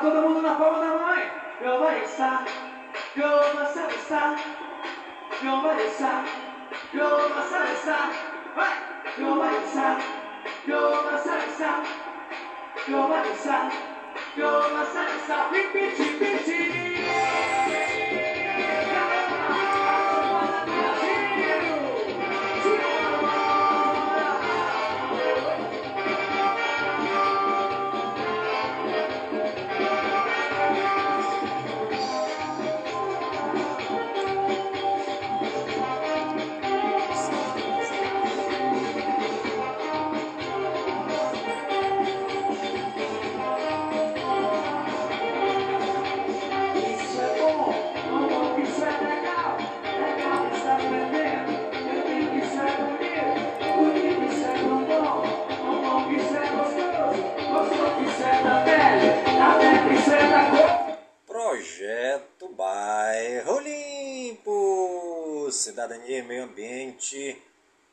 [0.00, 1.28] 子供の名パの名前
[15.74, 17.57] ピチピチ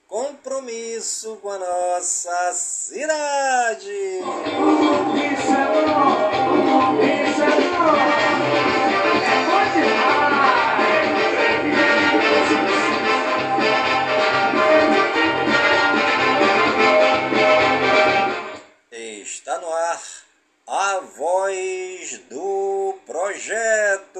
[0.10, 3.90] Compromisso com a nossa cidade.
[19.24, 20.02] Está no ar
[20.68, 24.20] a voz do projeto.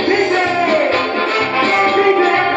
[0.07, 0.91] Viver,
[1.93, 2.55] viver.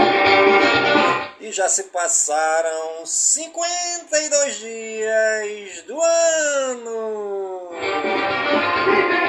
[1.42, 7.68] E já se passaram 52 dias do ano.
[8.86, 9.28] Viver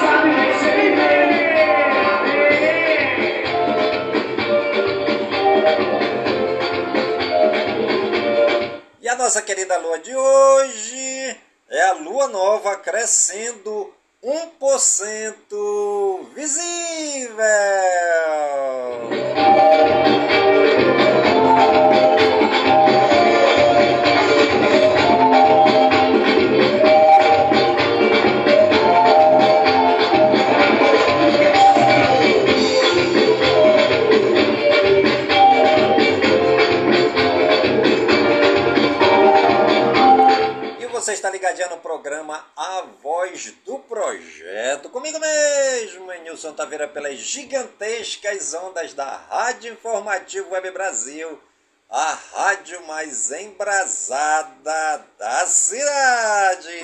[0.00, 1.26] sabe mexer, viver.
[9.16, 11.36] A nossa querida lua de hoje
[11.70, 13.90] é a lua nova crescendo
[14.22, 17.46] 1% visível.
[48.94, 51.40] Da Rádio Informativo Web Brasil,
[51.90, 56.80] a rádio mais embrasada da cidade.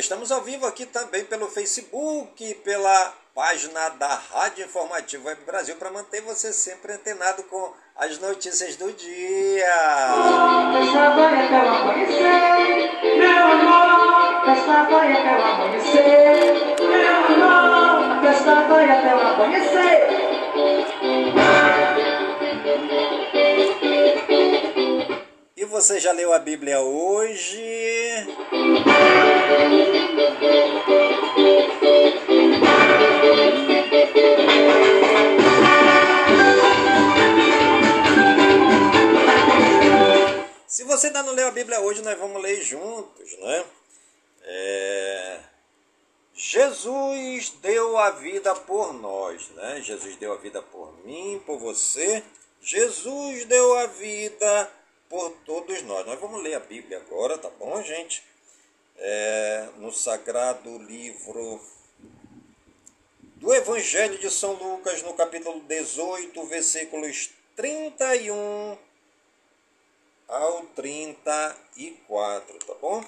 [0.00, 5.90] Estamos ao vivo aqui também pelo Facebook, pela página da Rádio Informativo Web Brasil, para
[5.90, 9.66] manter você sempre antenado com as notícias do dia.
[25.80, 27.58] Você já leu a Bíblia hoje?
[40.66, 43.64] Se você ainda não leu a Bíblia hoje, nós vamos ler juntos, né?
[44.42, 45.38] É,
[46.34, 49.80] Jesus deu a vida por nós, né?
[49.80, 52.22] Jesus deu a vida por mim, por você.
[52.60, 54.70] Jesus deu a vida
[55.10, 56.06] por todos nós.
[56.06, 58.22] Nós vamos ler a Bíblia agora, tá bom, gente?
[58.96, 61.60] É, no sagrado livro
[63.36, 68.78] do Evangelho de São Lucas, no capítulo 18, versículos 31
[70.28, 73.04] ao 34, tá bom?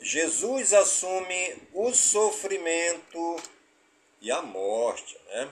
[0.00, 3.36] Jesus assume o sofrimento
[4.20, 5.50] e a morte, né?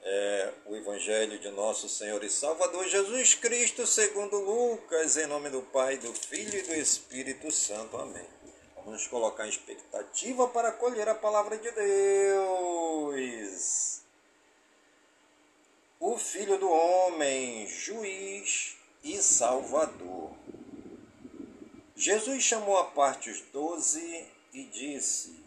[0.00, 5.62] É, o Evangelho de nosso Senhor e Salvador Jesus Cristo, segundo Lucas, em nome do
[5.62, 7.96] Pai, do Filho e do Espírito Santo.
[7.96, 8.26] Amém.
[8.76, 13.08] Vamos nos colocar em expectativa para acolher a palavra de Deus.
[16.00, 20.30] O Filho do Homem, juiz e Salvador.
[21.96, 24.24] Jesus chamou à parte os doze
[24.54, 25.44] e disse: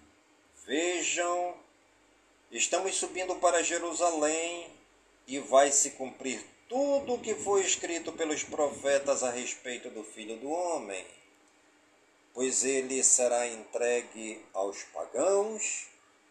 [0.66, 1.56] Vejam,
[2.52, 4.70] estamos subindo para Jerusalém
[5.26, 10.38] e vai se cumprir tudo o que foi escrito pelos profetas a respeito do Filho
[10.38, 11.06] do Homem.
[12.34, 15.88] Pois ele será entregue aos pagãos,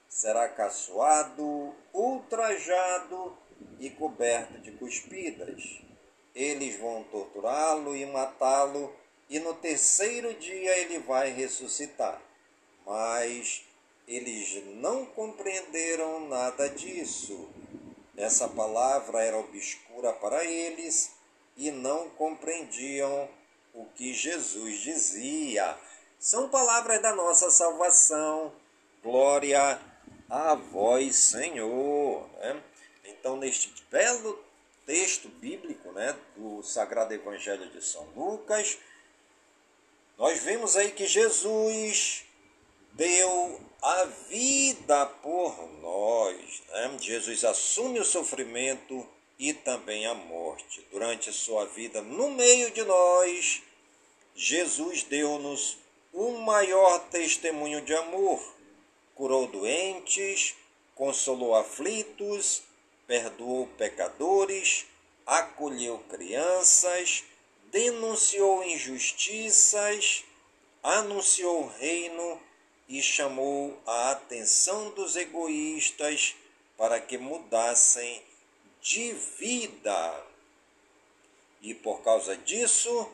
[0.09, 3.37] será caçoado, ultrajado
[3.79, 5.81] e coberto de cuspidas.
[6.35, 8.95] Eles vão torturá-lo e matá-lo
[9.29, 12.21] e no terceiro dia ele vai ressuscitar.
[12.85, 13.63] Mas
[14.07, 17.49] eles não compreenderam nada disso.
[18.17, 21.13] Essa palavra era obscura para eles
[21.57, 23.29] e não compreendiam
[23.73, 25.77] o que Jesus dizia.
[26.19, 28.53] São palavras da nossa salvação.
[29.03, 29.81] Glória
[30.29, 32.29] a vós, Senhor.
[32.41, 32.63] Né?
[33.05, 34.43] Então, neste belo
[34.85, 38.79] texto bíblico né, do Sagrado Evangelho de São Lucas,
[40.19, 42.25] nós vemos aí que Jesus
[42.93, 46.63] deu a vida por nós.
[46.69, 46.97] Né?
[47.01, 49.07] Jesus assume o sofrimento
[49.39, 50.87] e também a morte.
[50.91, 53.63] Durante sua vida no meio de nós,
[54.35, 55.79] Jesus deu-nos
[56.13, 58.41] o maior testemunho de amor.
[59.15, 60.55] Curou doentes,
[60.95, 62.63] consolou aflitos,
[63.07, 64.87] perdoou pecadores,
[65.27, 67.25] acolheu crianças,
[67.71, 70.25] denunciou injustiças,
[70.83, 72.41] anunciou o reino
[72.91, 76.35] e chamou a atenção dos egoístas
[76.77, 78.23] para que mudassem
[78.83, 80.23] de vida.
[81.63, 83.09] E por causa disso,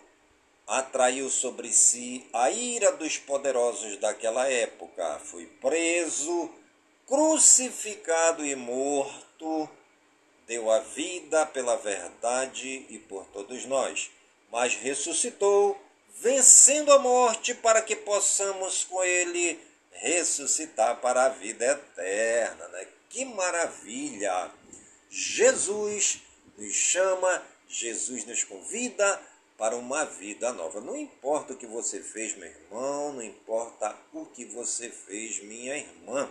[0.67, 5.21] atraiu sobre si a ira dos poderosos daquela época.
[5.21, 6.51] Foi preso,
[7.07, 9.71] crucificado e morto,
[10.49, 14.11] deu a vida pela verdade e por todos nós
[14.51, 15.79] mas ressuscitou,
[16.21, 19.61] vencendo a morte, para que possamos com ele
[19.99, 22.69] ressuscitar para a vida eterna.
[22.69, 22.89] Né?
[23.09, 24.51] Que maravilha!
[25.11, 26.21] Jesus
[26.57, 29.21] nos chama, Jesus nos convida
[29.57, 30.81] para uma vida nova.
[30.81, 35.77] Não importa o que você fez, meu irmão, não importa o que você fez, minha
[35.77, 36.31] irmã.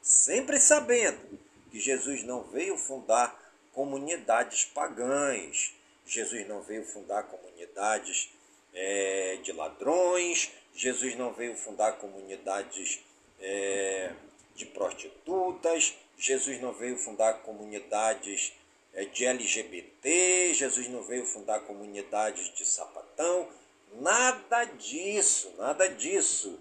[0.00, 1.38] Sempre sabendo
[1.70, 3.42] que Jesus não veio fundar
[3.72, 5.74] comunidades pagãs,
[6.06, 8.30] Jesus não veio fundar comunidades
[8.72, 13.00] é, de ladrões, Jesus não veio fundar comunidades
[13.40, 14.12] é,
[14.56, 18.52] de prostitutas, Jesus não veio fundar comunidades
[18.92, 23.48] é, de LGBT, Jesus não veio fundar comunidades de sapatão,
[23.94, 26.58] nada disso, nada disso.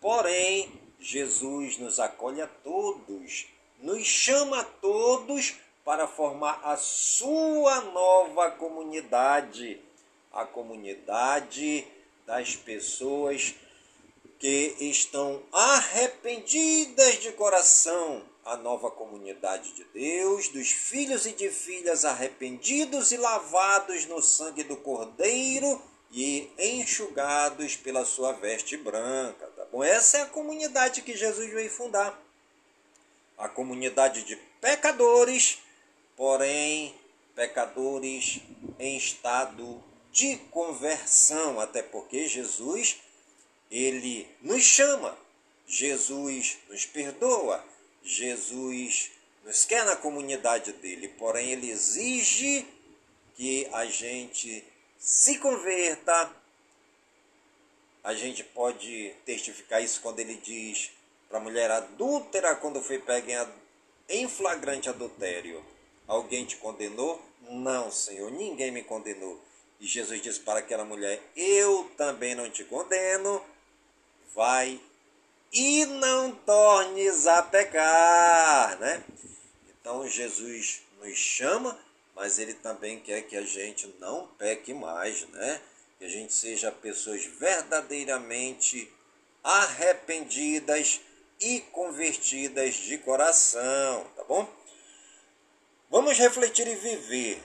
[0.00, 0.70] Porém,
[1.00, 3.46] Jesus nos acolhe a todos,
[3.80, 9.80] nos chama a todos para formar a sua nova comunidade,
[10.32, 11.86] a comunidade
[12.26, 13.54] das pessoas
[14.38, 22.04] que estão arrependidas de coração, a nova comunidade de Deus, dos filhos e de filhas
[22.04, 25.80] arrependidos e lavados no sangue do Cordeiro
[26.12, 29.82] e enxugados pela sua veste branca, tá bom?
[29.82, 32.20] Essa é a comunidade que Jesus veio fundar.
[33.38, 35.58] A comunidade de pecadores
[36.16, 36.94] porém
[37.34, 38.40] pecadores
[38.78, 39.82] em estado
[40.16, 42.96] de conversão, até porque Jesus
[43.70, 45.14] ele nos chama,
[45.66, 47.62] Jesus nos perdoa,
[48.02, 49.10] Jesus
[49.44, 52.66] nos quer na comunidade dele, porém ele exige
[53.36, 54.64] que a gente
[54.98, 56.34] se converta.
[58.02, 60.92] A gente pode testificar isso quando ele diz
[61.28, 63.52] para a mulher adúltera quando foi pega
[64.08, 65.62] em flagrante adultério
[66.06, 67.20] Alguém te condenou?
[67.50, 69.40] Não, Senhor, ninguém me condenou.
[69.80, 73.42] E Jesus disse para aquela mulher: Eu também não te condeno.
[74.34, 74.80] Vai
[75.52, 79.02] e não tornes a pecar, né?
[79.68, 81.78] Então Jesus nos chama,
[82.14, 85.60] mas ele também quer que a gente não peque mais, né?
[85.98, 88.92] Que a gente seja pessoas verdadeiramente
[89.42, 91.00] arrependidas
[91.40, 94.48] e convertidas de coração, tá bom?
[95.88, 97.42] Vamos refletir e viver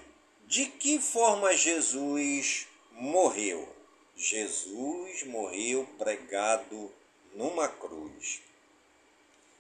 [0.52, 3.74] De que forma Jesus morreu?
[4.18, 6.92] Jesus morreu pregado
[7.34, 8.42] numa cruz.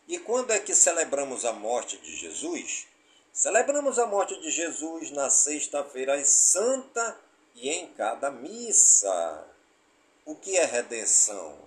[0.06, 2.88] E quando é que celebramos a morte de Jesus?
[3.32, 7.18] Celebramos a morte de Jesus na Sexta-feira Santa
[7.56, 9.48] e em cada missa.
[10.26, 11.58] O que é redenção?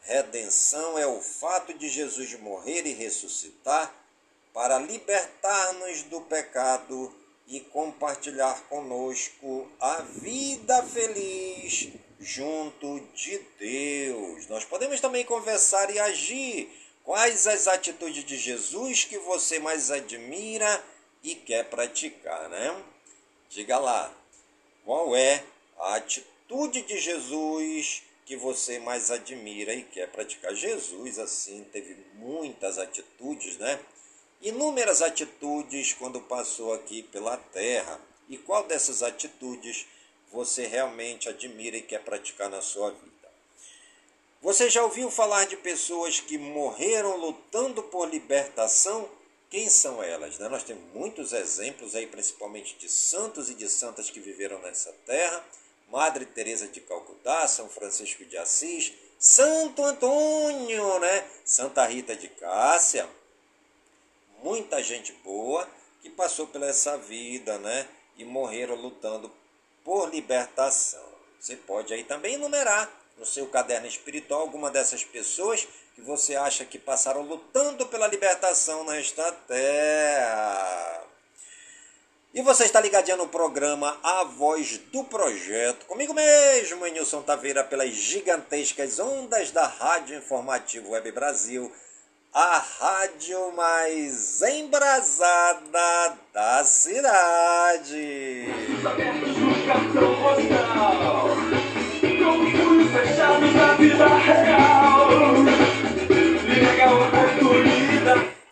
[0.00, 3.94] Redenção é o fato de Jesus morrer e ressuscitar
[4.54, 7.14] para libertar-nos do pecado
[7.52, 14.46] e compartilhar conosco a vida feliz junto de Deus.
[14.46, 16.70] Nós podemos também conversar e agir.
[17.04, 20.82] Quais as atitudes de Jesus que você mais admira
[21.22, 22.82] e quer praticar, né?
[23.50, 24.10] Diga lá,
[24.82, 25.44] qual é
[25.78, 30.54] a atitude de Jesus que você mais admira e quer praticar?
[30.54, 33.78] Jesus, assim, teve muitas atitudes, né?
[34.42, 38.00] Inúmeras atitudes quando passou aqui pela terra.
[38.28, 39.86] E qual dessas atitudes
[40.32, 43.12] você realmente admira e quer praticar na sua vida?
[44.40, 49.08] Você já ouviu falar de pessoas que morreram lutando por libertação?
[49.48, 50.38] Quem são elas?
[50.40, 50.48] Né?
[50.48, 55.44] Nós temos muitos exemplos aí, principalmente de santos e de santas que viveram nessa terra.
[55.88, 61.28] Madre Teresa de Calcutá, São Francisco de Assis, Santo Antônio, né?
[61.44, 63.08] Santa Rita de Cássia.
[64.42, 65.68] Muita gente boa
[66.02, 67.86] que passou pela essa vida, né?
[68.16, 69.32] E morreram lutando
[69.84, 71.04] por libertação.
[71.38, 76.64] Você pode aí também enumerar no seu caderno espiritual alguma dessas pessoas que você acha
[76.64, 81.04] que passaram lutando pela libertação nesta terra.
[82.34, 87.90] E você está ligadinho no programa A Voz do Projeto, comigo mesmo, Nilson Taveira, pelas
[87.90, 91.70] gigantescas ondas da Rádio Informativo Web Brasil,
[92.34, 98.46] a rádio mais embrasada da cidade.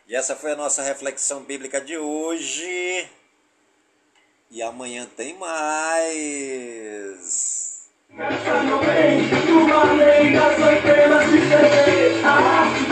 [0.06, 3.08] E essa foi a nossa reflexão bíblica de hoje.
[4.50, 6.10] E amanhã tem mais.
[8.10, 10.58] Uma lei das
[11.30, 12.89] de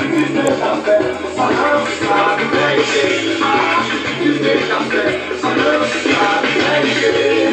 [7.12, 7.47] de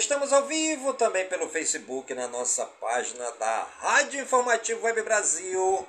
[0.00, 5.86] estamos ao vivo também pelo Facebook na nossa página da Rádio Informativo Web Brasil.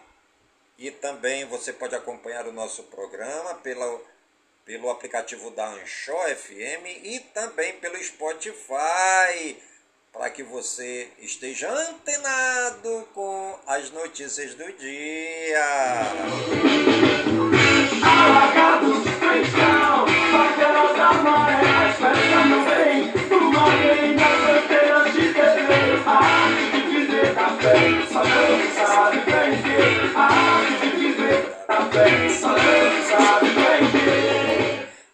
[0.77, 4.01] E também você pode acompanhar o nosso programa pelo,
[4.65, 9.58] pelo aplicativo da Anchor FM e também pelo Spotify,
[10.12, 15.65] para que você esteja antenado com as notícias do dia.
[18.03, 20.12] Alagados, cristão,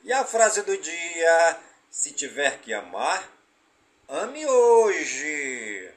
[0.03, 1.57] E a frase do dia:
[1.89, 3.29] se tiver que amar,
[4.07, 5.91] ame hoje.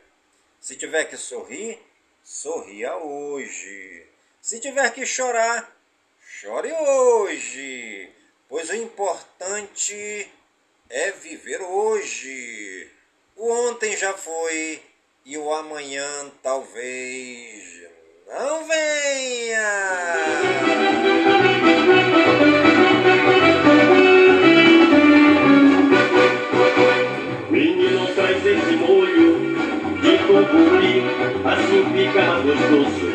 [0.60, 1.78] Se tiver que sorrir,
[2.24, 4.06] sorria hoje.
[4.40, 5.70] Se tiver que chorar,
[6.20, 8.10] chore hoje.
[8.48, 10.30] Pois o importante
[10.88, 12.99] é viver hoje.
[13.42, 14.82] O ontem já foi
[15.24, 17.64] e o amanhã talvez
[18.28, 19.70] não venha.
[27.48, 29.56] Menino traz esse molho
[30.02, 31.02] de tucupi,
[31.46, 33.06] assim fica mais gostoso.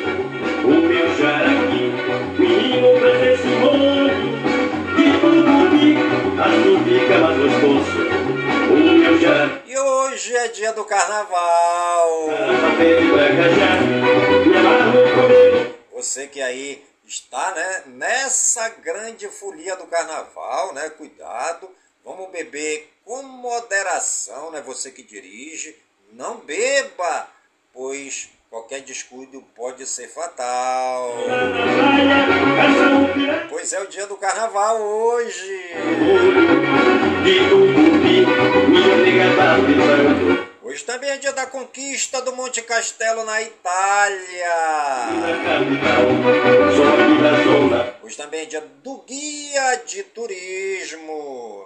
[0.63, 1.93] O meu jaraqui,
[2.39, 4.09] menino traz esse molho
[4.95, 5.89] de tucupi,
[6.41, 8.05] assim fica mais gostoso.
[8.67, 9.64] O meu jaraqui,
[10.15, 12.29] hoje é dia do carnaval.
[15.91, 20.89] Você que aí está né, nessa grande folia do carnaval, né?
[20.91, 21.69] Cuidado,
[22.01, 24.61] vamos beber com moderação, né?
[24.61, 25.77] Você que dirige,
[26.13, 27.27] não beba,
[27.73, 31.13] pois qualquer descuido pode ser fatal.
[33.49, 35.73] Pois é o dia do carnaval hoje.
[40.63, 44.55] Hoje também é dia da conquista do Monte Castelo na Itália.
[48.01, 51.65] Hoje também é dia do guia de turismo.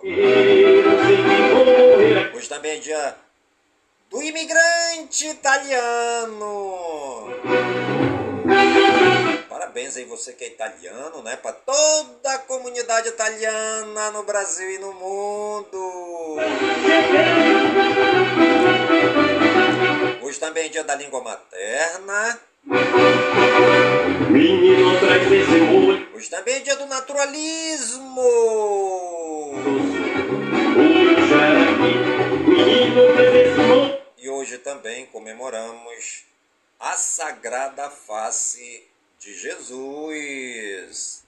[2.33, 3.15] Hoje também é dia
[4.19, 6.75] do imigrante italiano.
[9.47, 11.37] Parabéns aí você que é italiano, né?
[11.37, 16.35] Para toda a comunidade italiana no Brasil e no mundo.
[20.21, 22.39] Hoje também é dia da língua materna.
[26.13, 28.21] Hoje também é dia do naturalismo.
[30.75, 33.01] O Menino,
[34.49, 36.23] hoje também comemoramos
[36.79, 38.83] a Sagrada Face
[39.19, 41.23] de Jesus.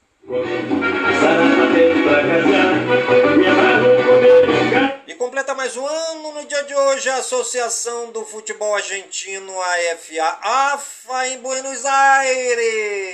[5.05, 10.39] E completa mais um ano no dia de hoje a Associação do Futebol Argentino, AFA,
[10.41, 13.11] AFA, em Buenos Aires.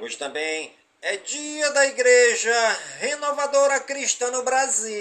[0.00, 0.70] Hoje também
[1.04, 2.54] é dia da Igreja
[3.00, 4.92] Renovadora Cristã no Brasil.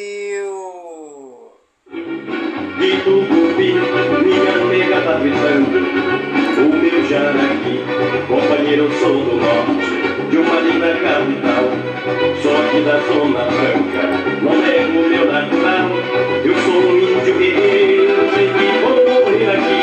[1.88, 3.74] E do cupi
[4.24, 5.78] Minha nega tá fritando
[6.58, 7.76] O meu jaraqui
[8.28, 11.66] Companheiro, sou do norte De uma linda capital
[12.42, 14.04] Sou aqui da Zona Franca
[14.42, 15.90] Não nego meu natural
[16.44, 19.82] Eu sou um índio guerreiro Sei que vou morrer aqui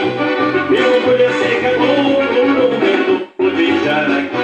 [0.70, 2.18] Meu orgulho é ser caboclo
[2.56, 4.37] Prometo de jaraqui E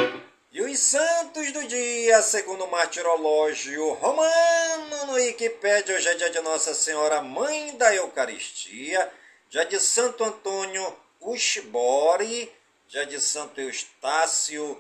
[0.85, 7.23] santos do dia, segundo o martirológio romano no Wikipédia, hoje é dia de Nossa Senhora
[7.23, 9.11] Mãe da Eucaristia,
[9.49, 12.53] dia de Santo Antônio Ushibori,
[12.87, 14.79] dia de Santo Eustácio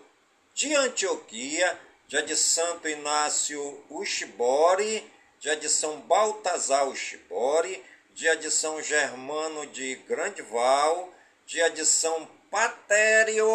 [0.52, 7.82] de Antioquia, dia de Santo Inácio Ushibori, dia de São Baltazar Ushibori,
[8.12, 11.08] dia de São Germano de Grandeval,
[11.46, 13.48] dia de São Patério,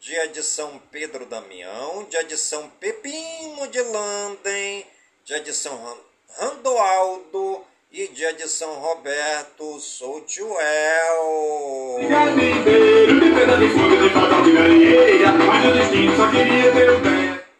[0.00, 4.86] dia de São Pedro Damião, dia de São Pepino de Landen,
[5.24, 5.96] dia de São Ran-
[6.36, 10.58] Randoaldo e dia de São Roberto Soutuel.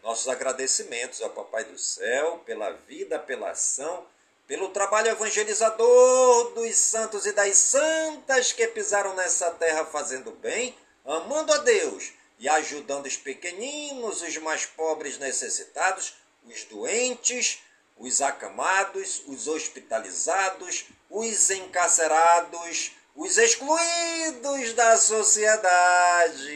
[0.03, 4.05] Nossos agradecimentos ao Papai do Céu pela vida, pela ação,
[4.47, 10.75] pelo trabalho evangelizador dos santos e das santas que pisaram nessa terra fazendo bem,
[11.05, 17.59] amando a Deus e ajudando os pequeninos, os mais pobres necessitados, os doentes,
[17.97, 26.47] os acamados, os hospitalizados, os encarcerados, os excluídos da sociedade.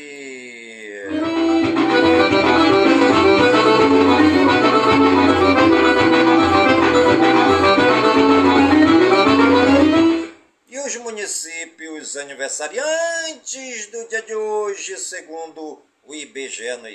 [11.13, 16.87] Municípios aniversariantes do dia de hoje, segundo o IBGE no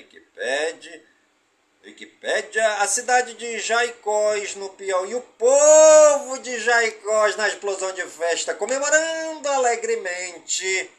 [1.84, 8.56] Wikipédia, a cidade de Jaicós, no Piauí, o povo de Jaicós na explosão de festa,
[8.56, 10.90] comemorando alegremente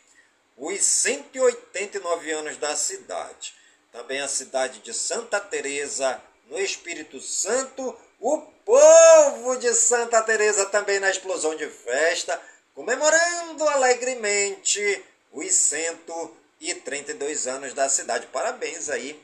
[0.55, 3.53] os 189 anos da cidade.
[3.91, 11.01] Também a cidade de Santa Teresa, no Espírito Santo, o povo de Santa Teresa também
[11.01, 12.41] na explosão de festa,
[12.79, 18.25] comemorando alegremente os 132 anos da cidade.
[18.27, 19.19] Parabéns aí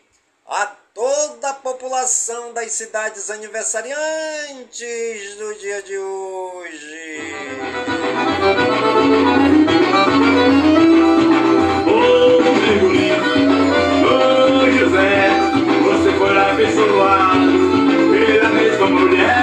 [0.46, 7.34] a toda a população das cidades aniversariantes do dia de hoje.
[14.12, 15.30] Ô, José,
[15.82, 17.54] você foi abençoado
[18.12, 19.35] pela mesma mulher.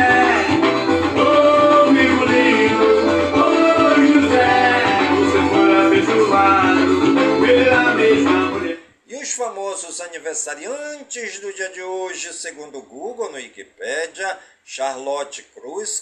[9.85, 15.43] Os famosos aniversariantes do dia de hoje, segundo o Google no Wikipédia, Charlotte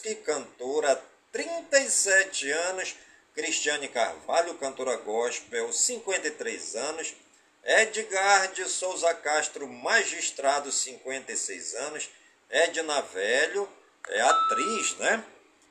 [0.03, 2.95] que cantora 37 anos,
[3.35, 7.15] Cristiane Carvalho, cantora gospel, 53 anos,
[7.65, 12.11] Edgar de Souza Castro, magistrado, 56 anos,
[12.51, 13.69] Edna Velho,
[14.09, 15.25] é atriz, né?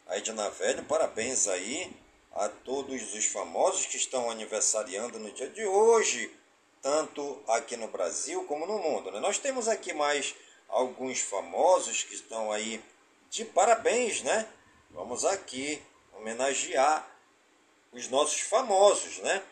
[0.08, 1.92] A Edna Velho, parabéns aí
[2.32, 6.39] a todos os famosos que estão aniversariando no dia de hoje,
[6.82, 9.12] tanto aqui no Brasil como no mundo.
[9.12, 9.20] Né?
[9.20, 10.36] Nós temos aqui mais
[10.68, 12.82] alguns famosos que estão aí
[13.30, 14.48] de parabéns, né?
[14.92, 15.82] Vamos aqui
[16.14, 17.08] homenagear
[17.92, 19.44] os nossos famosos, né?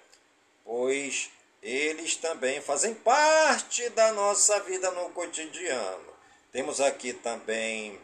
[0.64, 1.30] Pois
[1.62, 6.14] eles também fazem parte da nossa vida no cotidiano.
[6.52, 8.00] Temos aqui também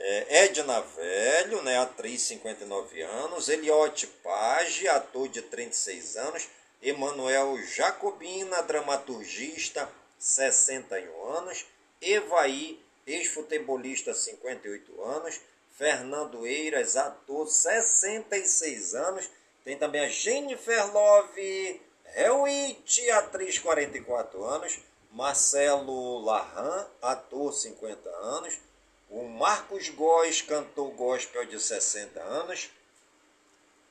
[0.00, 6.48] É, Edna Velho, né, atriz 59 anos, Eliote Page, ator de 36 anos,
[6.82, 9.88] Emanuel Jacobina, dramaturgista,
[10.18, 11.66] 61 anos,
[12.00, 15.40] Evaí, ex-futebolista, 58 anos,
[15.76, 19.28] Fernando Eiras, ator, 66 anos,
[19.64, 21.80] tem também a Jennifer Love
[22.14, 24.78] Hewitt, atriz, 44 anos,
[25.12, 28.58] Marcelo Larran, ator, 50 anos,
[29.10, 32.70] o Marcos Góes, cantor gospel de 60 anos,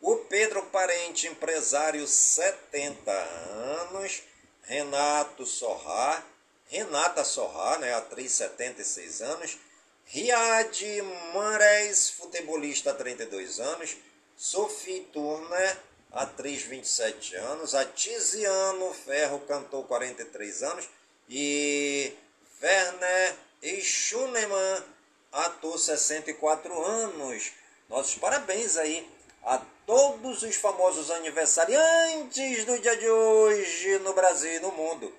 [0.01, 4.23] o Pedro Parente, empresário, 70 anos,
[4.63, 6.25] Renato Sorrar,
[6.67, 9.57] Renata Sorrar, né, atriz, 76 anos,
[10.05, 11.01] Riad
[11.33, 13.97] Mares, futebolista, 32 anos,
[14.35, 15.77] Sophie Turner,
[16.11, 20.89] atriz, 27 anos, Atiziano Ferro, cantor, 43 anos,
[21.29, 22.13] e
[22.61, 23.35] Werner
[23.81, 24.83] Schunemann,
[25.31, 27.51] ator 64 anos.
[27.89, 29.09] Nossos parabéns aí
[29.43, 35.13] a todos os famosos aniversariantes do dia de hoje no Brasil e no mundo.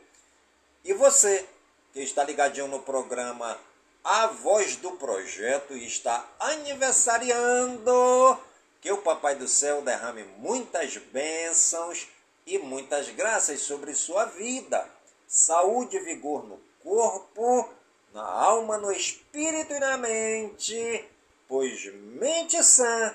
[0.85, 1.47] E você
[1.95, 3.59] que está ligadinho no programa
[4.05, 8.39] A Voz do Projeto e está aniversariando,
[8.83, 12.07] que o Papai do Céu derrame muitas bênçãos
[12.47, 14.87] e muitas graças sobre sua vida.
[15.27, 17.71] Saúde e vigor no corpo
[18.13, 21.07] na alma, no espírito e na mente,
[21.47, 23.15] pois mente sã,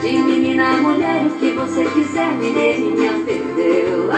[0.00, 4.08] de menina, mulher, o que você quiser, mineirinha perdeu.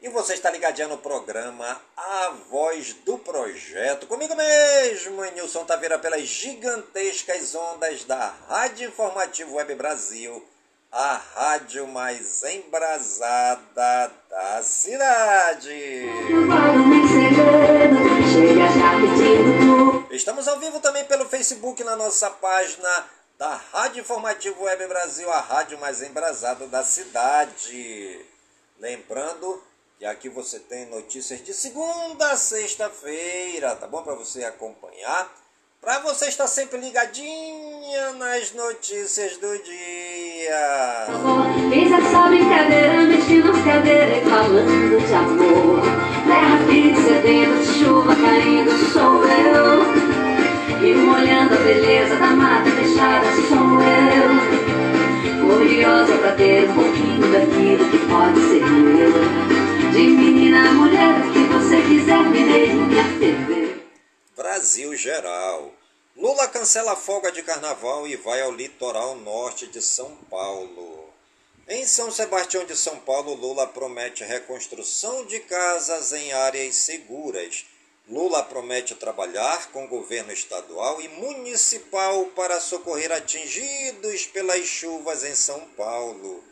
[0.00, 4.06] E você está ligadinho no programa A Voz do Projeto.
[4.06, 10.42] Comigo mesmo, Nilson Taveira, pelas gigantescas ondas da Rádio Informativo Web Brasil
[10.90, 16.06] a rádio mais embrasada da cidade.
[20.10, 25.40] Estamos ao vivo também pelo Facebook na nossa página da Rádio Informativo Web Brasil, a
[25.40, 28.24] rádio mais embrasada da cidade.
[28.78, 29.62] Lembrando
[29.98, 34.02] que aqui você tem notícias de segunda a sexta-feira, tá bom?
[34.02, 35.30] Para você acompanhar
[35.86, 40.15] para você estar sempre ligadinha nas notícias do dia.
[41.70, 45.80] Fiz essa brincadeira, mexi nas cadeiras e falando de amor.
[46.26, 49.82] Terra firme, sedenta de chuva caindo, sou eu.
[50.86, 54.28] E molhando a beleza da mata fechada, sou eu.
[55.48, 59.12] Curiosa pra ter um pouquinho daquilo que pode ser meu.
[59.90, 63.76] De menina a mulher, o que você quiser, me dê minha TV.
[64.36, 65.75] Brasil geral.
[66.16, 71.12] Lula cancela a folga de carnaval e vai ao litoral norte de São Paulo.
[71.68, 77.66] Em São Sebastião de São Paulo, Lula promete reconstrução de casas em áreas seguras.
[78.08, 85.60] Lula promete trabalhar com governo estadual e municipal para socorrer atingidos pelas chuvas em São
[85.76, 86.42] Paulo.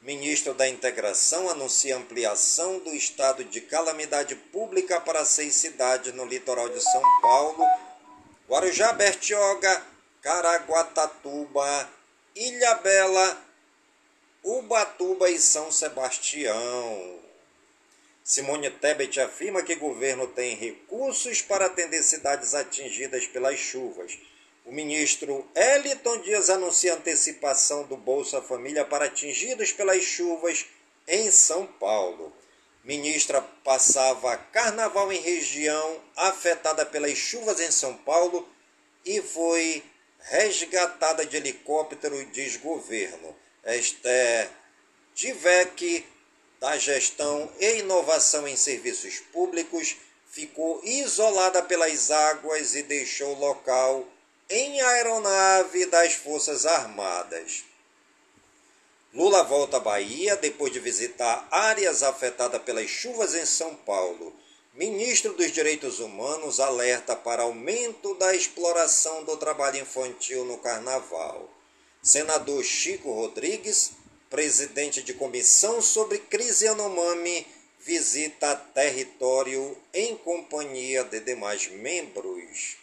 [0.00, 6.68] Ministro da Integração anuncia ampliação do estado de calamidade pública para seis cidades no litoral
[6.68, 7.64] de São Paulo:
[8.48, 9.82] Guarujá, Bertioga,
[10.20, 11.90] Caraguatatuba,
[12.36, 13.42] Ilhabela,
[14.42, 17.20] Ubatuba e São Sebastião.
[18.22, 24.18] Simone Tebet afirma que o governo tem recursos para atender cidades atingidas pelas chuvas.
[24.64, 30.66] O ministro Eliton Dias anuncia antecipação do Bolsa Família para atingidos pelas chuvas
[31.06, 32.32] em São Paulo.
[32.84, 38.46] Ministra passava carnaval em região afetada pelas chuvas em São Paulo
[39.06, 39.82] e foi
[40.20, 43.34] resgatada de helicóptero, diz governo.
[43.64, 44.50] Esther
[45.14, 46.06] Tivek,
[46.60, 49.96] da Gestão e Inovação em Serviços Públicos,
[50.30, 54.06] ficou isolada pelas águas e deixou o local
[54.50, 57.64] em aeronave das Forças Armadas.
[59.14, 64.34] Lula volta à Bahia depois de visitar áreas afetadas pelas chuvas em São Paulo.
[64.74, 71.48] Ministro dos Direitos Humanos alerta para aumento da exploração do trabalho infantil no Carnaval.
[72.02, 73.92] Senador Chico Rodrigues,
[74.28, 77.46] presidente de comissão sobre crise Yanomami,
[77.78, 82.78] visita território em companhia de demais membros.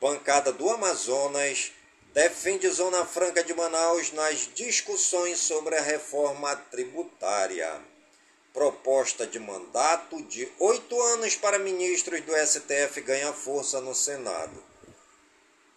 [0.00, 1.72] Bancada do Amazonas
[2.14, 7.80] defende Zona Franca de Manaus nas discussões sobre a reforma tributária.
[8.52, 14.62] Proposta de mandato de oito anos para ministros do STF ganha força no Senado.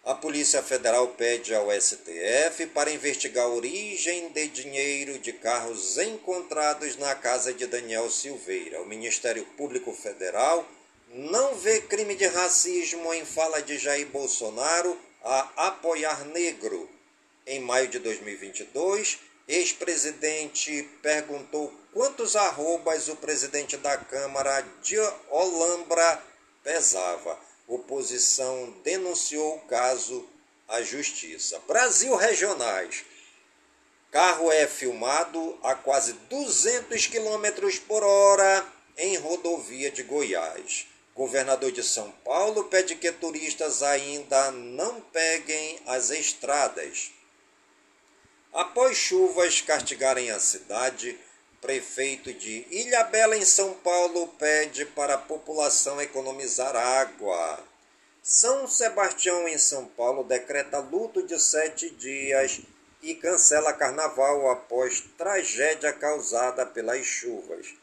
[0.04, 6.96] A Polícia Federal pede ao STF para investigar a origem de dinheiro de carros encontrados
[6.96, 8.80] na casa de Daniel Silveira.
[8.80, 10.64] O Ministério Público Federal
[11.12, 14.96] não vê crime de racismo em fala de Jair Bolsonaro
[15.28, 16.88] a apoiar negro.
[17.46, 24.96] Em maio de 2022, ex-presidente perguntou quantos arrobas o presidente da Câmara de
[25.28, 26.22] Olambra
[26.64, 27.38] pesava.
[27.66, 30.26] Oposição denunciou o caso
[30.66, 31.60] à justiça.
[31.68, 33.04] Brasil Regionais.
[34.10, 40.86] Carro é filmado a quase 200 km por hora em rodovia de Goiás.
[41.18, 47.10] Governador de São Paulo pede que turistas ainda não peguem as estradas.
[48.52, 51.18] Após chuvas castigarem a cidade,
[51.60, 57.64] prefeito de Ilhabela, em São Paulo, pede para a população economizar água.
[58.22, 62.60] São Sebastião, em São Paulo, decreta luto de sete dias
[63.02, 67.74] e cancela carnaval após tragédia causada pelas chuvas.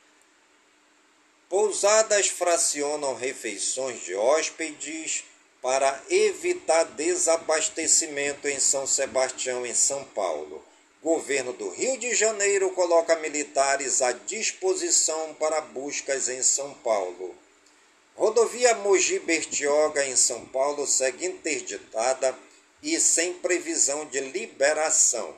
[1.55, 5.23] Pousadas fracionam refeições de hóspedes
[5.61, 10.61] para evitar desabastecimento em São Sebastião, em São Paulo.
[11.01, 17.33] Governo do Rio de Janeiro coloca militares à disposição para buscas em São Paulo.
[18.17, 22.37] Rodovia Mogi Bertioga, em São Paulo, segue interditada
[22.83, 25.33] e sem previsão de liberação.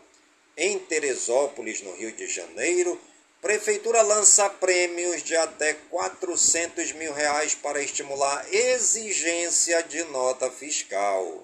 [0.57, 2.99] Em Teresópolis, no Rio de Janeiro,
[3.41, 11.43] Prefeitura lança prêmios de até 400 mil reais para estimular exigência de nota fiscal.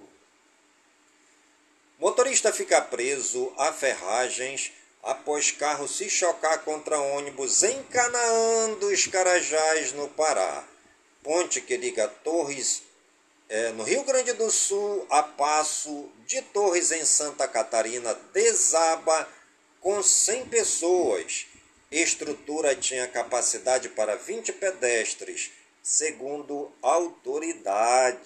[1.99, 4.71] Motorista fica preso a ferragens
[5.03, 10.67] após carro se chocar contra ônibus em Canaã dos Carajás, no Pará.
[11.21, 12.81] Ponte que liga Torres,
[13.47, 19.29] é, no Rio Grande do Sul, a Passo de Torres, em Santa Catarina, desaba
[19.79, 21.52] com 100 pessoas
[22.01, 25.51] estrutura tinha capacidade para 20 pedestres,
[25.81, 28.23] segundo autoridades.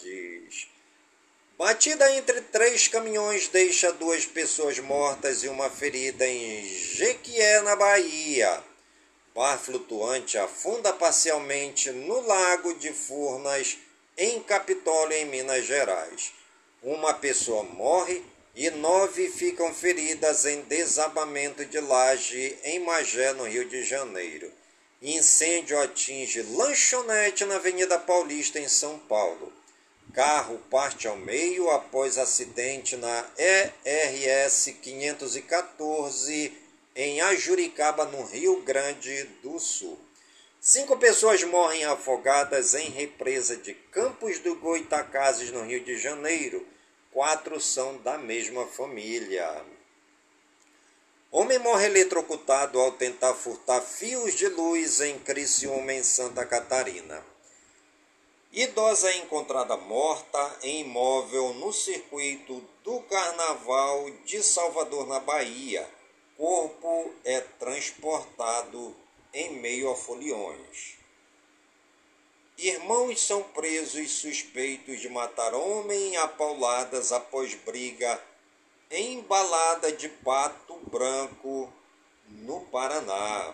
[1.57, 8.63] Batida entre três caminhões deixa duas pessoas mortas e uma ferida em Jequié, na Bahia.
[9.33, 13.77] Bar flutuante afunda parcialmente no Lago de Furnas,
[14.17, 16.31] em Capitólio, em Minas Gerais.
[16.81, 18.23] Uma pessoa morre
[18.57, 24.51] e nove ficam feridas em desabamento de laje em Magé, no Rio de Janeiro.
[24.99, 29.53] Incêndio atinge lanchonete na Avenida Paulista, em São Paulo.
[30.11, 36.51] Carro parte ao meio após acidente na ERS 514
[36.95, 39.99] em Ajuricaba, no Rio Grande do Sul.
[40.59, 46.65] Cinco pessoas morrem afogadas em represa de Campos do Goitacazes, no Rio de Janeiro
[47.17, 49.65] quatro são da mesma família.
[51.31, 57.25] Homem morre eletrocutado ao tentar furtar fios de luz em Criciúma, em Santa Catarina.
[58.53, 65.89] Idosa é encontrada morta em imóvel no circuito do Carnaval de Salvador, na Bahia.
[66.37, 68.95] Corpo é transportado
[69.33, 70.96] em meio a foliões.
[72.57, 78.19] Irmãos são presos suspeitos de matar homem a pauladas após briga
[78.89, 81.71] em balada de Pato Branco,
[82.27, 83.53] no Paraná.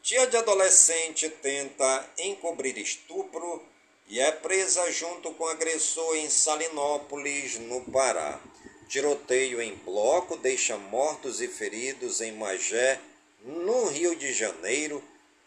[0.00, 3.66] Tia de adolescente tenta encobrir estupro
[4.06, 8.40] e é presa junto com agressor em Salinópolis, no Pará.
[8.88, 13.00] Tiroteio em bloco deixa mortos e feridos em Magé,
[13.42, 15.02] no Rio de Janeiro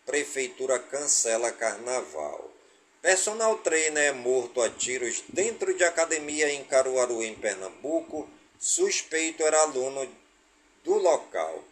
[0.10, 2.50] Prefeitura cancela carnaval.
[3.00, 8.28] Personal trainer é morto a tiros dentro de academia em Caruaru, em Pernambuco.
[8.60, 10.12] Suspeito era aluno
[10.84, 11.64] do local.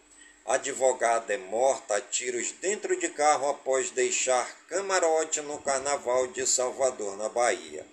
[0.46, 7.18] Advogada é morta a tiros dentro de carro após deixar camarote no Carnaval de Salvador,
[7.18, 7.88] na Bahia.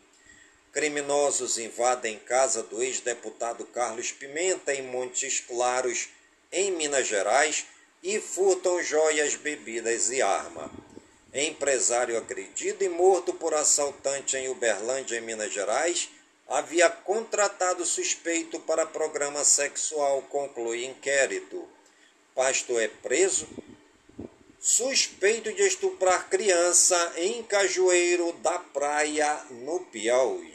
[0.75, 6.11] Criminosos invadem casa do ex-deputado Carlos Pimenta em Montes Claros,
[6.53, 7.65] em Minas Gerais,
[8.05, 10.71] e furtam joias, bebidas e arma.
[11.33, 16.11] Empresário agredido e morto por assaltante em Uberlândia, em Minas Gerais,
[16.47, 21.67] havia contratado suspeito para programa sexual, conclui inquérito.
[22.35, 23.49] Pastor é preso,
[24.61, 30.54] suspeito de estuprar criança em Cajueiro da Praia, no Piauí.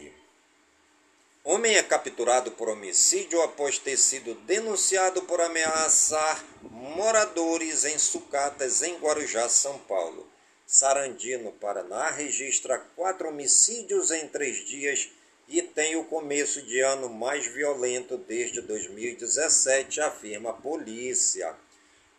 [1.51, 8.99] Homem é capturado por homicídio após ter sido denunciado por ameaçar moradores em sucatas em
[8.99, 10.29] Guarujá, São Paulo.
[10.67, 15.09] Sarandino, Paraná, registra quatro homicídios em três dias
[15.47, 21.55] e tem o começo de ano mais violento desde 2017, afirma a polícia.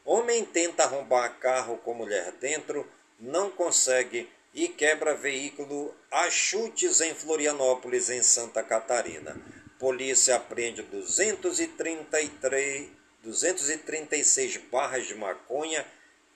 [0.05, 2.85] Homem tenta arrombar carro com mulher dentro,
[3.21, 9.41] não consegue e quebra veículo a chutes em Florianópolis, em Santa Catarina.
[9.79, 12.89] Polícia apreende 233,
[13.23, 15.87] 236 barras de maconha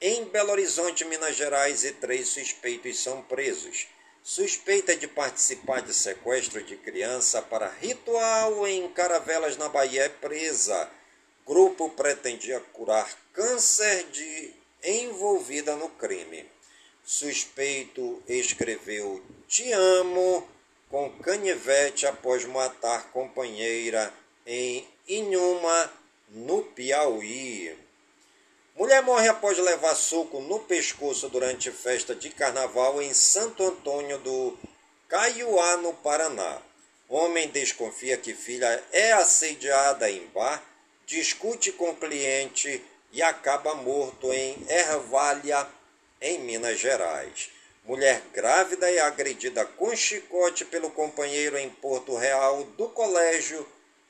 [0.00, 3.86] em Belo Horizonte, Minas Gerais, e três suspeitos são presos.
[4.22, 10.90] Suspeita de participar de sequestro de criança para ritual em Caravelas, na Bahia, é presa.
[11.46, 16.53] Grupo pretendia curar câncer de envolvida no crime.
[17.04, 20.48] Suspeito escreveu Te amo
[20.88, 24.10] com canivete após matar companheira
[24.46, 25.92] em Inhuma,
[26.30, 27.76] no Piauí.
[28.74, 34.56] Mulher morre após levar soco no pescoço durante festa de carnaval em Santo Antônio do
[35.06, 36.62] Caiuá, no Paraná.
[37.06, 40.64] Homem desconfia que filha é assediada em bar,
[41.06, 45.68] discute com cliente e acaba morto em Ervalha,
[46.24, 47.50] em Minas Gerais.
[47.84, 53.68] Mulher grávida é agredida com chicote pelo companheiro em Porto Real do colégio,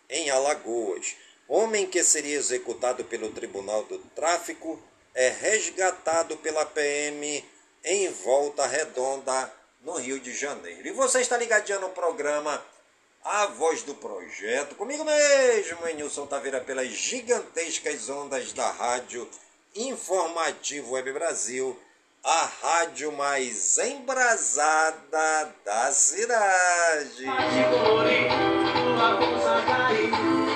[0.09, 1.17] em Alagoas.
[1.49, 4.81] Homem que seria executado pelo Tribunal do Tráfico
[5.13, 7.45] é resgatado pela PM
[7.83, 10.87] em Volta Redonda, no Rio de Janeiro.
[10.87, 12.65] E você está ligadinho no programa
[13.25, 19.29] A Voz do Projeto, comigo mesmo, Nilson Taveira, pelas gigantescas ondas da rádio
[19.75, 21.77] Informativo Web Brasil,
[22.25, 27.27] a rádio mais embrasada da cidade.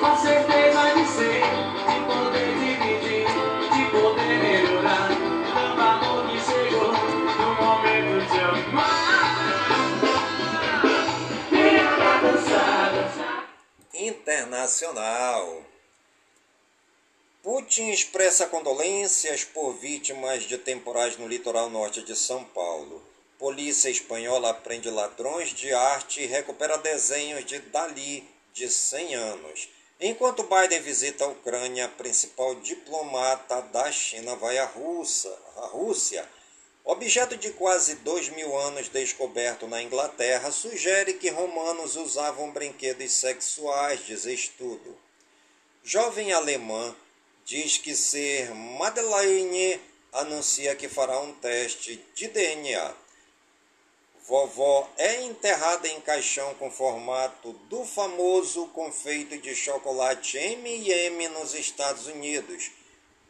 [0.01, 1.43] Com certeza de ser,
[1.85, 3.27] de poder dividir,
[3.75, 5.09] de poder melhorar.
[5.53, 9.29] Tanto amor que chegou no momento de amar.
[11.99, 13.45] Pra dançar, dançar.
[13.93, 15.68] Internacional.
[17.51, 23.03] Putin expressa condolências por vítimas de temporais no litoral norte de São Paulo.
[23.39, 29.71] Polícia espanhola prende ladrões de arte e recupera desenhos de Dali, de 100 anos.
[29.99, 36.29] Enquanto Biden visita a Ucrânia, principal diplomata da China vai à, Rússia, à Rússia.
[36.85, 44.05] Objeto de quase dois mil anos descoberto na Inglaterra sugere que romanos usavam brinquedos sexuais,
[44.05, 44.99] diz estudo.
[45.83, 46.95] Jovem alemã
[47.49, 49.81] diz que ser Madeleine
[50.13, 52.95] anuncia que fará um teste de DNA.
[54.27, 62.07] Vovó é enterrada em caixão com formato do famoso confeito de chocolate M&M nos Estados
[62.07, 62.71] Unidos.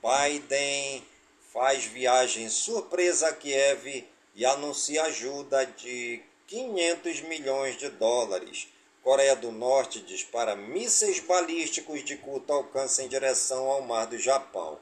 [0.02, 1.06] Biden
[1.52, 4.04] faz viagem surpresa a Kiev
[4.34, 8.66] e anuncia ajuda de 500 milhões de dólares.
[9.02, 14.78] Coreia do Norte dispara mísseis balísticos de curto alcance em direção ao mar do Japão.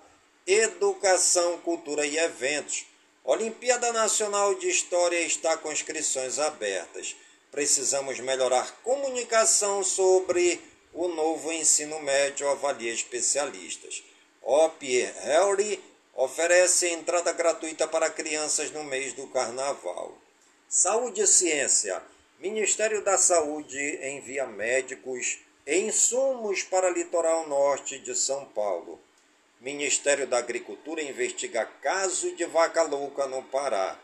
[0.47, 2.87] Educação, cultura e eventos.
[3.25, 7.17] Olimpíada Nacional de História está com inscrições abertas.
[7.51, 10.61] Precisamos melhorar comunicação sobre
[10.93, 14.03] o novo ensino médio, avalia especialistas.
[14.43, 15.83] Opie Harry
[16.15, 20.17] oferece entrada gratuita para crianças no mês do carnaval.
[20.69, 22.03] Saúde e ciência.
[22.39, 29.01] Ministério da Saúde envia médicos e insumos para litoral norte de São Paulo.
[29.59, 33.99] Ministério da Agricultura investiga caso de vaca louca no Pará.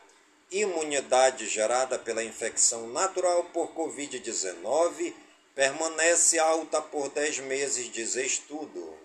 [0.51, 5.13] Imunidade gerada pela infecção natural por Covid-19
[5.55, 8.97] permanece alta por 10 meses, diz estudo.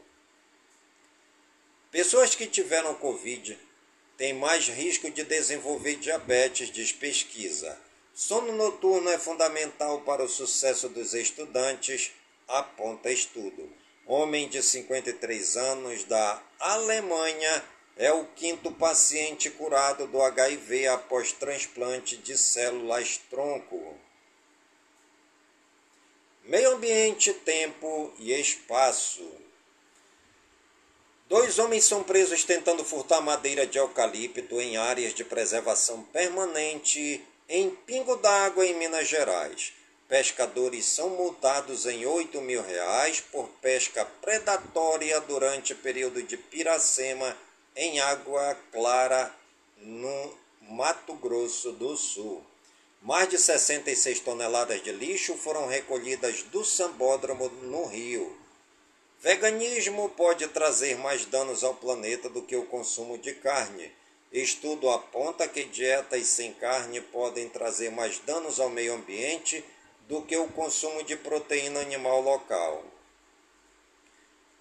[1.91, 3.60] Pessoas que tiveram Covid
[4.18, 7.87] têm mais risco de desenvolver diabetes, diz pesquisa.
[8.18, 12.13] Sono noturno é fundamental para o sucesso dos estudantes,
[12.47, 13.72] aponta estudo.
[14.07, 17.63] Homem de 53 anos da Alemanha
[17.95, 23.95] é o quinto paciente curado do HIV após transplante de células tronco.
[26.43, 29.32] Meio ambiente, tempo e espaço.
[31.30, 37.70] Dois homens são presos tentando furtar madeira de eucalipto em áreas de preservação permanente em
[37.70, 39.74] Pingo d'Água, em Minas Gerais.
[40.08, 47.38] Pescadores são multados em 8 mil reais por pesca predatória durante período de piracema
[47.76, 49.34] em Água Clara,
[49.78, 52.43] no Mato Grosso do Sul.
[53.02, 58.36] Mais de 66 toneladas de lixo foram recolhidas do sambódromo no Rio.
[59.22, 63.91] Veganismo pode trazer mais danos ao planeta do que o consumo de carne.
[64.32, 69.63] Estudo aponta que dietas sem carne podem trazer mais danos ao meio ambiente
[70.07, 72.84] do que o consumo de proteína animal local.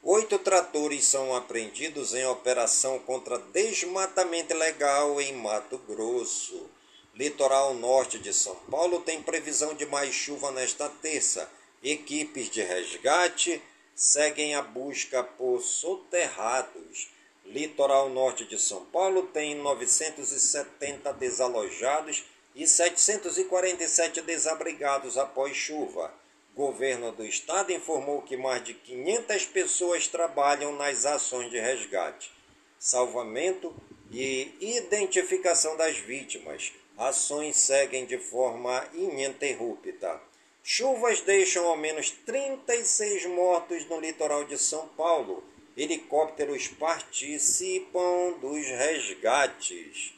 [0.02, 6.70] Oito tratores são apreendidos em operação contra desmatamento ilegal em Mato Grosso.
[7.12, 11.50] Litoral norte de São Paulo tem previsão de mais chuva nesta terça.
[11.82, 13.60] Equipes de resgate
[13.96, 17.08] seguem a busca por soterrados.
[17.49, 22.24] Litoral norte de São Paulo tem 970 desalojados
[22.55, 26.12] e 747 desabrigados após chuva.
[26.55, 32.32] Governo do estado informou que mais de 500 pessoas trabalham nas ações de resgate,
[32.78, 33.74] salvamento
[34.11, 36.72] e identificação das vítimas.
[36.97, 40.20] Ações seguem de forma ininterrupta.
[40.62, 45.44] Chuvas deixam ao menos 36 mortos no litoral de São Paulo.
[45.77, 50.14] Helicópteros participam dos resgates.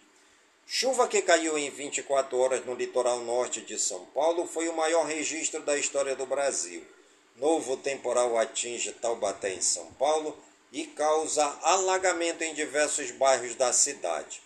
[0.64, 5.04] Chuva que caiu em 24 horas no litoral norte de São Paulo foi o maior
[5.04, 6.86] registro da história do Brasil.
[7.34, 10.38] Novo temporal atinge Taubaté, em São Paulo,
[10.72, 14.40] e causa alagamento em diversos bairros da cidade.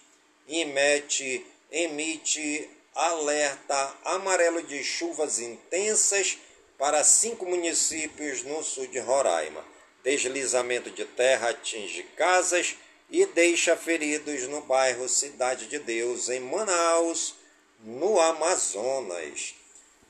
[0.49, 6.39] IMET emite alerta amarelo de chuvas intensas
[6.79, 9.72] para cinco municípios no sul de Roraima.
[10.03, 12.77] Deslizamento de terra atinge casas
[13.09, 17.35] e deixa feridos no bairro Cidade de Deus, em Manaus,
[17.81, 19.55] no Amazonas.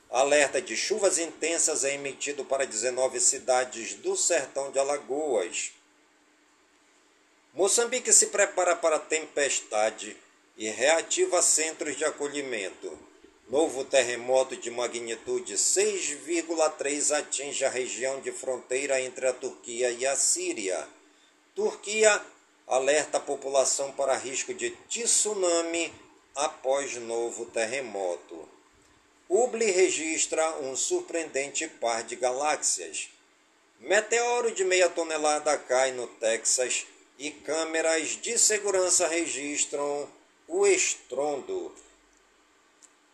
[0.09, 5.71] Alerta de chuvas intensas é emitido para 19 cidades do sertão de Alagoas.
[7.53, 10.17] Moçambique se prepara para tempestade
[10.57, 13.12] e reativa centros de acolhimento.
[13.49, 20.15] Novo terremoto de magnitude 6,3 atinge a região de fronteira entre a Turquia e a
[20.15, 20.87] Síria.
[21.53, 22.21] Turquia
[22.65, 25.93] alerta a população para risco de tsunami
[26.33, 28.47] após novo terremoto.
[29.29, 33.09] Hubble registra um surpreendente par de galáxias.
[33.79, 36.85] Meteoro de meia tonelada cai no Texas
[37.19, 40.09] e câmeras de segurança registram
[40.47, 41.73] o estrondo.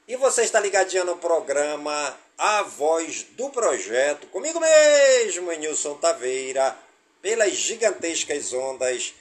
[0.09, 6.75] E você está ligadinho no programa A Voz do Projeto, comigo mesmo, Nilson Taveira,
[7.21, 9.13] pelas gigantescas ondas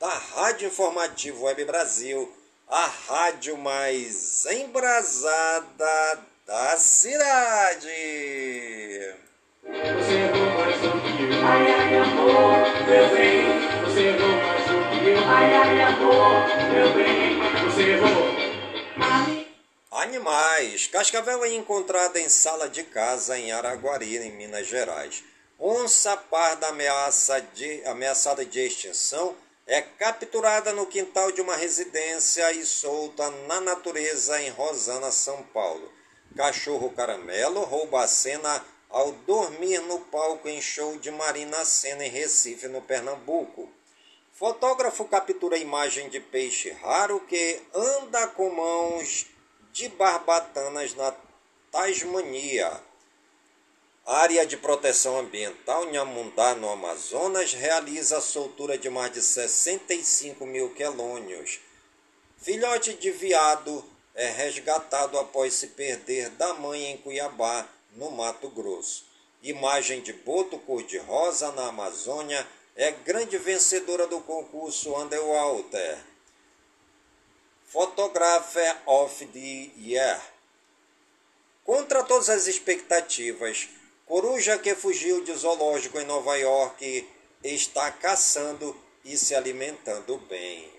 [0.00, 2.34] da Rádio Informativo Web Brasil,
[2.66, 7.90] a rádio mais embrasada da cidade.
[9.62, 11.44] Você errou mais do que eu.
[11.44, 13.84] Ai, ai, amor, meu bem.
[13.84, 15.28] Você errou mais do que eu.
[15.28, 17.38] Ai, ai, amor, meu bem.
[17.66, 18.41] Você errou.
[20.02, 20.88] Animais.
[20.88, 25.22] Cascavel é encontrada em sala de casa em Araguari, em Minas Gerais.
[25.60, 32.66] Onça parda ameaça de, ameaçada de extinção é capturada no quintal de uma residência e
[32.66, 35.88] solta na natureza em Rosana, São Paulo.
[36.36, 42.10] Cachorro caramelo rouba a cena ao dormir no palco em show de Marina Sena em
[42.10, 43.70] Recife, no Pernambuco.
[44.32, 49.31] Fotógrafo captura imagem de peixe raro que anda com mãos
[49.72, 51.14] de barbatanas na
[51.70, 52.80] Tasmania.
[54.04, 60.74] Área de Proteção Ambiental Nhamundá, no Amazonas, realiza a soltura de mais de 65 mil
[60.74, 61.60] quelônios.
[62.36, 63.82] Filhote de viado
[64.14, 69.06] é resgatado após se perder da mãe em Cuiabá, no Mato Grosso.
[69.42, 72.46] Imagem de boto cor-de-rosa na Amazônia
[72.76, 76.11] é grande vencedora do concurso Underwater.
[77.72, 80.20] Photographer of the Year.
[81.64, 83.66] Contra todas as expectativas,
[84.04, 87.08] Coruja que fugiu de zoológico em Nova York
[87.42, 90.70] está caçando e se alimentando bem.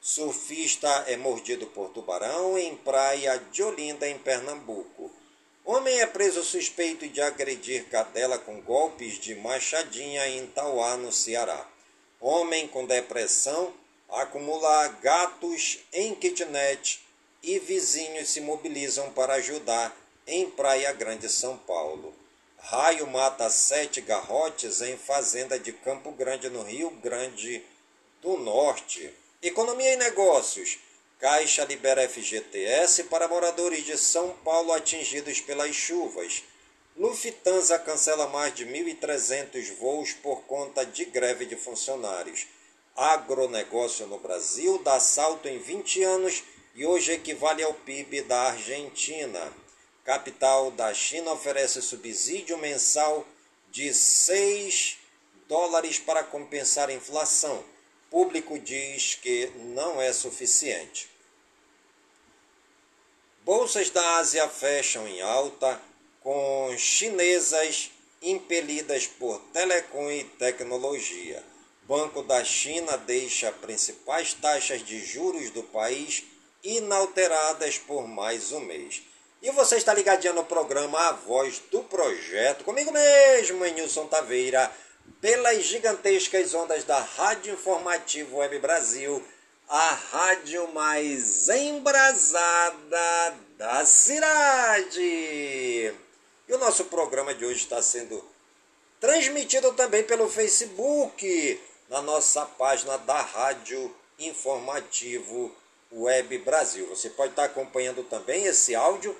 [0.00, 5.10] Surfista é mordido por tubarão em praia de Olinda, em Pernambuco.
[5.64, 11.66] Homem é preso suspeito de agredir cadela com golpes de machadinha em Tauá, no Ceará.
[12.20, 13.74] Homem com depressão
[14.12, 17.00] acumula gatos em kitnet
[17.42, 19.96] e vizinhos se mobilizam para ajudar
[20.26, 22.14] em Praia Grande, São Paulo.
[22.58, 27.64] Raio mata sete garrotes em fazenda de Campo Grande, no Rio Grande
[28.20, 29.10] do Norte.
[29.42, 30.78] Economia e negócios.
[31.18, 36.42] Caixa libera FGTS para moradores de São Paulo atingidos pelas chuvas.
[36.96, 42.46] Lufthansa cancela mais de 1.300 voos por conta de greve de funcionários.
[42.96, 46.42] Agronegócio no Brasil dá salto em 20 anos
[46.74, 49.52] e hoje equivale ao PIB da Argentina.
[50.04, 53.26] Capital da China oferece subsídio mensal
[53.70, 54.98] de 6
[55.48, 57.62] dólares para compensar a inflação.
[58.10, 61.08] Público diz que não é suficiente.
[63.44, 65.80] Bolsas da Ásia fecham em alta,
[66.20, 67.90] com chinesas
[68.22, 71.49] impelidas por telecom e tecnologia.
[71.90, 76.22] Banco da China deixa principais taxas de juros do país
[76.62, 79.02] inalteradas por mais um mês.
[79.42, 84.70] E você está ligadinho no programa A Voz do Projeto, comigo mesmo, Nilson Taveira,
[85.20, 89.20] pelas gigantescas ondas da Rádio Informativo Web Brasil,
[89.68, 95.00] a rádio mais embrasada da cidade.
[95.00, 98.24] E o nosso programa de hoje está sendo
[99.00, 101.60] transmitido também pelo Facebook,
[101.90, 105.52] na nossa página da Rádio Informativo
[105.92, 106.86] Web Brasil.
[106.86, 109.14] Você pode estar acompanhando também esse áudio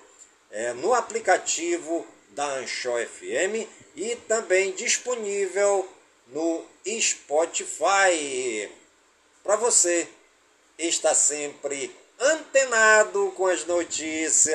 [0.53, 5.89] é, no aplicativo da Anchor FM e também disponível
[6.29, 8.71] no Spotify.
[9.43, 10.09] Para você
[10.79, 14.55] estar sempre antenado com as notícias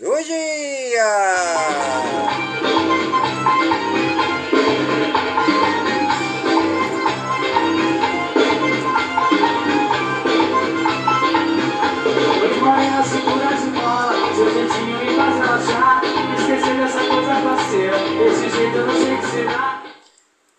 [0.00, 1.04] do dia.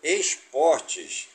[0.03, 1.29] Esportes.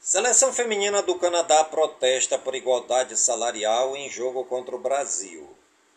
[0.00, 5.48] Seleção feminina do Canadá protesta por igualdade salarial em jogo contra o Brasil.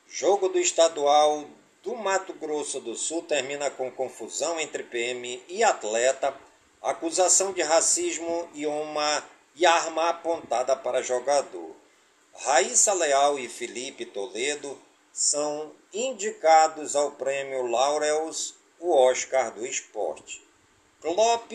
[0.07, 1.45] Jogo do estadual
[1.81, 6.33] do Mato Grosso do Sul termina com confusão entre PM e atleta,
[6.81, 9.23] acusação de racismo e uma
[9.55, 11.84] e arma apontada para jogador.
[12.37, 14.77] Raíssa Leal e Felipe Toledo
[15.11, 20.45] são indicados ao prêmio Laurels, o Oscar do esporte.
[20.99, 21.49] Klopp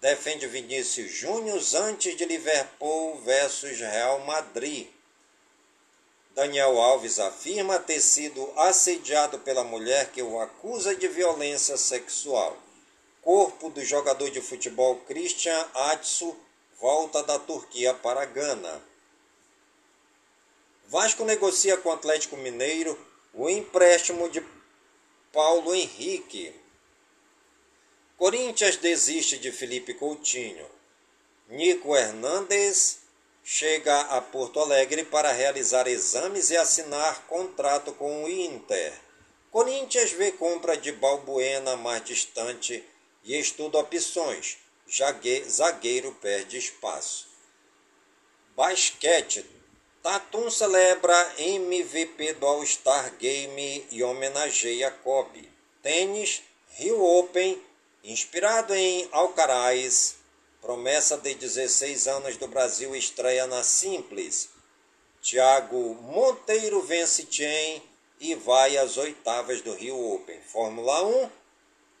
[0.00, 4.86] defende Vinícius Júnior antes de Liverpool versus Real Madrid.
[6.34, 12.56] Daniel Alves afirma ter sido assediado pela mulher que o acusa de violência sexual.
[13.20, 16.36] Corpo do jogador de futebol Christian Atsu
[16.80, 18.91] volta da Turquia para Gana.
[20.92, 22.98] Vasco negocia com o Atlético Mineiro
[23.32, 24.44] o empréstimo de
[25.32, 26.54] Paulo Henrique.
[28.18, 30.66] Corinthians desiste de Felipe Coutinho.
[31.48, 32.98] Nico Hernandes
[33.42, 38.92] chega a Porto Alegre para realizar exames e assinar contrato com o Inter.
[39.50, 42.84] Corinthians vê compra de Balbuena mais distante
[43.24, 44.58] e estuda opções.
[45.48, 47.30] Zagueiro perde espaço.
[48.54, 49.61] Basquete.
[50.02, 55.48] Tatum celebra MVP do All-Star Game e homenageia Kobe.
[55.82, 56.42] Tênis.
[56.74, 57.60] Rio Open
[58.04, 60.16] Inspirado em Alcaraz,
[60.60, 64.48] promessa de 16 anos do Brasil estreia na Simples.
[65.22, 67.80] Thiago Monteiro vence Chen
[68.18, 70.40] e vai às oitavas do Rio Open.
[70.40, 71.30] Fórmula 1.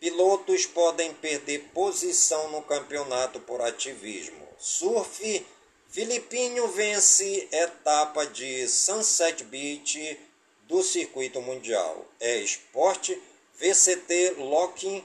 [0.00, 4.48] Pilotos podem perder posição no campeonato por ativismo.
[4.58, 5.46] Surf.
[5.92, 10.18] Filipinho vence etapa de Sunset Beach
[10.66, 12.06] do circuito mundial.
[12.18, 13.22] É esporte.
[13.56, 15.04] VCT Locking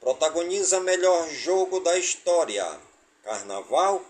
[0.00, 2.66] protagoniza melhor jogo da história.
[3.22, 4.02] Carnaval.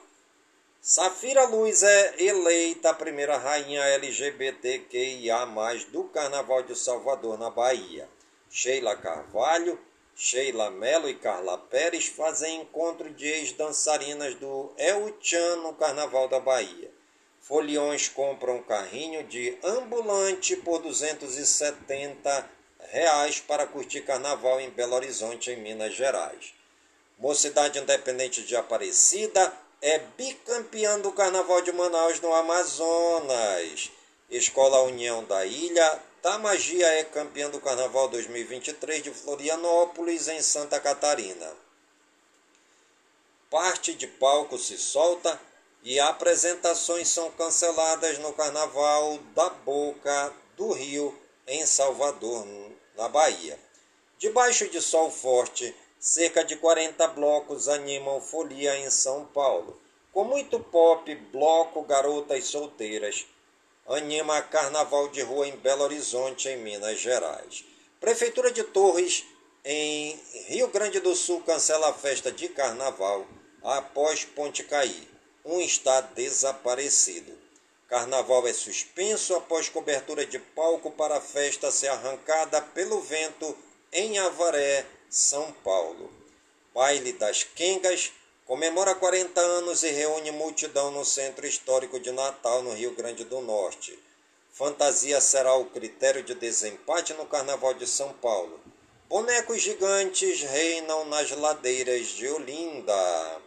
[0.81, 5.45] Safira Luz é eleita a primeira rainha LGBTQIA+,
[5.91, 8.09] do Carnaval de Salvador, na Bahia.
[8.49, 9.77] Sheila Carvalho,
[10.25, 16.39] Sheila Melo e Carla Pérez fazem encontro de ex-dançarinas do El Chan no Carnaval da
[16.39, 16.93] Bahia.
[17.41, 22.49] Foliões compram carrinho de ambulante por 270
[22.93, 26.55] reais para curtir carnaval em Belo Horizonte, em Minas Gerais.
[27.18, 33.91] Mocidade Independente de Aparecida é bicampeã do Carnaval de Manaus no Amazonas.
[34.31, 41.53] Escola União da Ilha, Tamagia é campeã do Carnaval 2023 de Florianópolis, em Santa Catarina.
[43.51, 45.41] Parte de palco se solta
[45.83, 51.12] e apresentações são canceladas no Carnaval da Boca do Rio,
[51.45, 52.47] em Salvador,
[52.97, 53.59] na Bahia.
[54.16, 59.77] Debaixo de sol forte, cerca de 40 blocos animam folia em São Paulo.
[60.12, 63.27] Com muito pop, bloco Garotas Solteiras
[63.95, 67.64] anima Carnaval de Rua em Belo Horizonte, em Minas Gerais.
[68.01, 69.24] Prefeitura de Torres,
[69.64, 70.18] em
[70.49, 73.26] Rio Grande do Sul, cancela a festa de Carnaval
[73.62, 75.09] após ponte cair.
[75.45, 77.32] um está desaparecido.
[77.88, 83.57] Carnaval é suspenso após cobertura de palco para a festa ser arrancada pelo vento
[83.93, 86.11] em Avaré, São Paulo.
[86.72, 88.12] Baile das Quengas
[88.53, 93.40] comemora 40 anos e reúne multidão no Centro Histórico de Natal, no Rio Grande do
[93.40, 93.98] Norte.
[94.53, 98.61] Fantasia será o critério de desempate no Carnaval de São Paulo.
[99.09, 103.40] Bonecos gigantes reinam nas ladeiras de Olinda.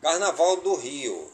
[0.00, 1.32] Carnaval do Rio.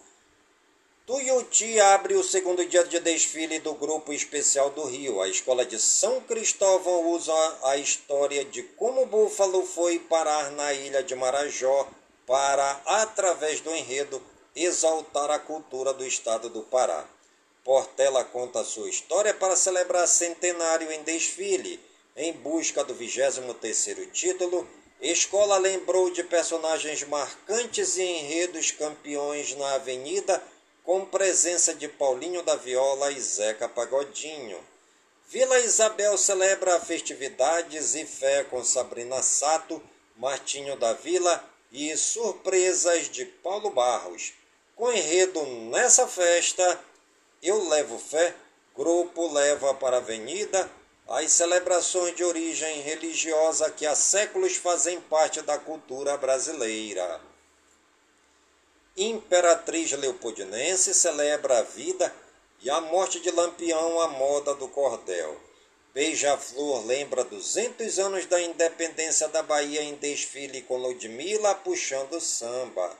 [1.10, 5.20] Tuiuti abre o segundo dia de desfile do Grupo Especial do Rio.
[5.20, 7.32] A escola de São Cristóvão usa
[7.64, 11.88] a história de como o búfalo foi parar na ilha de Marajó
[12.24, 14.22] para, através do enredo,
[14.54, 17.04] exaltar a cultura do estado do Pará.
[17.64, 21.80] Portela conta sua história para celebrar centenário em desfile.
[22.16, 24.64] Em busca do 23º título,
[25.02, 30.40] Escola lembrou de personagens marcantes e enredos campeões na avenida,
[30.84, 34.58] com presença de Paulinho da Viola e Zeca Pagodinho.
[35.28, 39.80] Vila Isabel celebra festividades e fé com Sabrina Sato,
[40.16, 44.32] Martinho da Vila e surpresas de Paulo Barros.
[44.74, 46.80] Com enredo nessa festa,
[47.42, 48.34] Eu Levo Fé,
[48.74, 50.70] grupo leva para a avenida
[51.06, 57.20] as celebrações de origem religiosa que há séculos fazem parte da cultura brasileira.
[58.96, 62.12] Imperatriz Leopoldinense celebra a vida
[62.60, 65.40] e a morte de Lampião à moda do cordel.
[65.94, 72.96] Beija-Flor lembra 200 anos da independência da Bahia em desfile com Ludmilla puxando samba.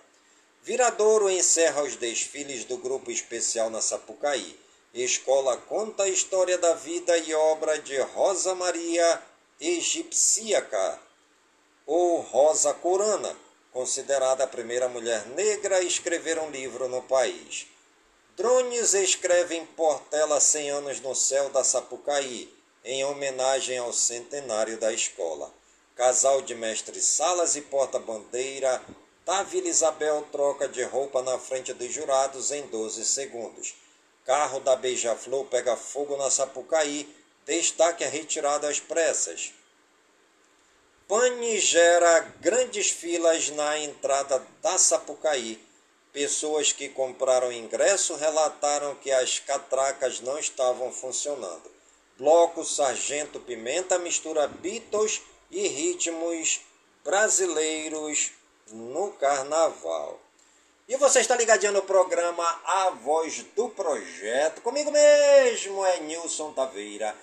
[0.63, 4.59] Viradouro encerra os desfiles do grupo especial na Sapucaí.
[4.95, 9.23] Escola conta a história da vida e obra de Rosa Maria
[9.61, 10.99] Egipsíaca,
[11.87, 13.37] ou Rosa Corana,
[13.73, 17.67] considerada a primeira mulher negra a escrever um livro no país.
[18.37, 22.53] Drones escrevem Portela 100 anos no céu da Sapucaí,
[22.85, 25.53] em homenagem ao centenário da escola.
[25.95, 28.83] Casal de mestre Salas e porta-bandeira,
[29.25, 33.75] Tavila Isabel troca de roupa na frente dos jurados em 12 segundos.
[34.25, 37.09] Carro da Beija-Flor pega fogo na Sapucaí.
[37.45, 39.53] Destaque a retirada às pressas.
[41.11, 45.61] Pane gera grandes filas na entrada da Sapucaí.
[46.13, 51.69] Pessoas que compraram ingresso relataram que as catracas não estavam funcionando.
[52.17, 56.61] Bloco Sargento Pimenta mistura Beatles e ritmos
[57.03, 58.31] brasileiros
[58.69, 60.17] no carnaval.
[60.87, 64.61] E você está ligadinho no programa A Voz do Projeto.
[64.61, 67.17] Comigo mesmo é Nilson Taveira.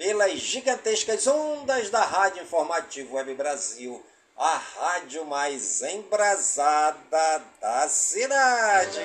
[0.00, 4.02] Pelas gigantescas ondas da Rádio Informativo Web Brasil.
[4.34, 8.98] A rádio mais embrasada da cidade.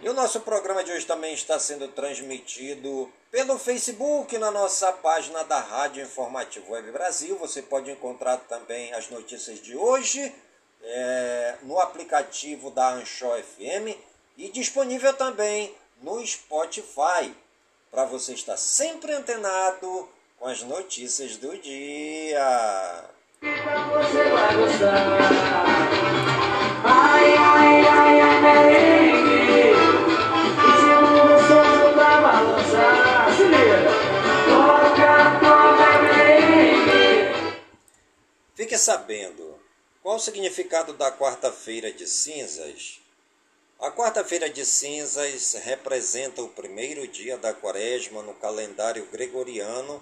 [0.00, 5.44] E o nosso programa de hoje também está sendo transmitido pelo Facebook na nossa página
[5.44, 7.36] da Rádio Informativo Web Brasil.
[7.36, 10.34] Você pode encontrar também as notícias de hoje
[10.82, 13.94] é, no aplicativo da Anchor FM
[14.38, 17.34] e disponível também no Spotify
[17.90, 23.04] para você estar sempre antenado com as notícias do dia.
[23.42, 25.18] Então você vai gostar.
[26.84, 29.72] Ai, ai, ai, ai, merengue.
[30.58, 33.90] E se o gostoso vai balançar, se liga.
[34.48, 37.56] Toca, toca, merengue.
[38.54, 39.60] Fique sabendo
[40.02, 43.01] qual o significado da quarta-feira de cinzas.
[43.82, 50.00] A quarta-feira de cinzas representa o primeiro dia da quaresma no calendário gregoriano,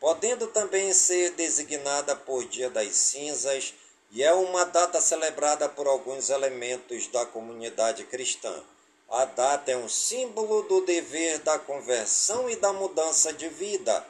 [0.00, 3.74] podendo também ser designada por Dia das Cinzas
[4.10, 8.64] e é uma data celebrada por alguns elementos da comunidade cristã.
[9.10, 14.06] A data é um símbolo do dever da conversão e da mudança de vida,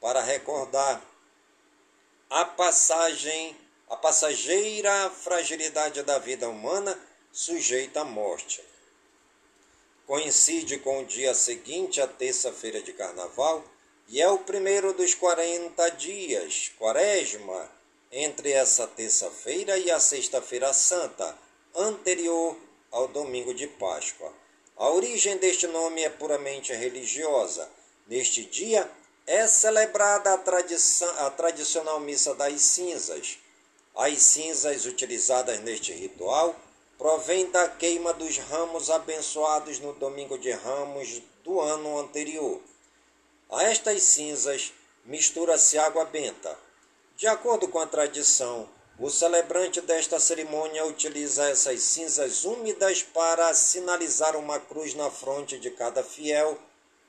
[0.00, 0.98] para recordar
[2.30, 3.54] a passagem,
[3.90, 6.98] a passageira fragilidade da vida humana
[7.32, 8.62] sujeita à morte.
[10.06, 13.64] Coincide com o dia seguinte à terça-feira de carnaval
[14.08, 17.70] e é o primeiro dos 40 dias, quaresma,
[18.10, 21.34] entre essa terça-feira e a sexta-feira santa,
[21.74, 22.54] anterior
[22.90, 24.30] ao domingo de Páscoa.
[24.76, 27.70] A origem deste nome é puramente religiosa.
[28.06, 28.90] Neste dia
[29.26, 33.38] é celebrada a, tradição, a tradicional missa das cinzas.
[33.94, 36.54] As cinzas utilizadas neste ritual
[37.02, 42.60] provêm da queima dos ramos abençoados no domingo de ramos do ano anterior.
[43.50, 44.72] A estas cinzas
[45.04, 46.56] mistura-se água benta.
[47.16, 48.68] De acordo com a tradição,
[49.00, 55.72] o celebrante desta cerimônia utiliza essas cinzas úmidas para sinalizar uma cruz na fronte de
[55.72, 56.56] cada fiel,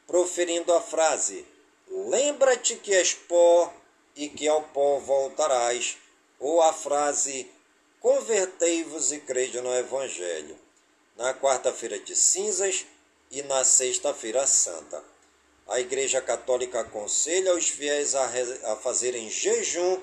[0.08, 1.46] proferindo a frase:
[1.88, 3.72] Lembra-te que és pó
[4.16, 5.98] e que ao pó voltarás,
[6.40, 7.48] ou a frase:
[8.04, 10.60] Convertei-vos e crede no Evangelho.
[11.16, 12.86] Na quarta-feira de cinzas
[13.32, 15.02] e na sexta-feira santa.
[15.70, 18.30] A Igreja Católica aconselha os fiéis a,
[18.74, 20.02] a fazerem jejum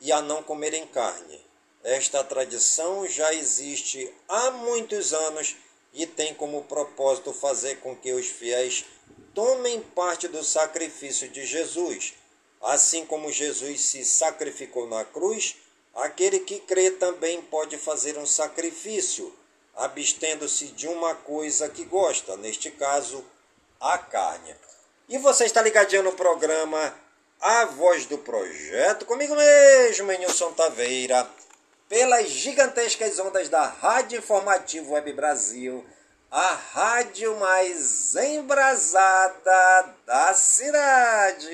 [0.00, 1.40] e a não comerem carne.
[1.84, 5.54] Esta tradição já existe há muitos anos
[5.94, 8.84] e tem como propósito fazer com que os fiéis
[9.32, 12.14] tomem parte do sacrifício de Jesus.
[12.60, 15.54] Assim como Jesus se sacrificou na cruz,
[15.98, 19.32] aquele que crê também pode fazer um sacrifício,
[19.76, 23.24] abstendo-se de uma coisa que gosta, neste caso,
[23.80, 24.54] a carne.
[25.08, 26.94] E você está ligadinho no programa
[27.40, 31.28] A Voz do Projeto, comigo mesmo, Nilson Taveira,
[31.88, 35.84] pelas gigantescas ondas da Rádio Informativo Web Brasil,
[36.30, 41.48] a rádio mais embrasada da cidade.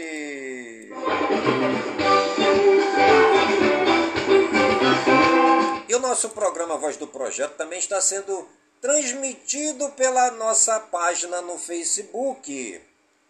[6.15, 8.49] Nosso programa Voz do Projeto também está sendo
[8.81, 12.81] transmitido pela nossa página no Facebook